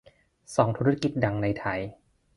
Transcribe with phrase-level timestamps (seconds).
[0.55, 1.79] ส่องธุรกิจดังในไทย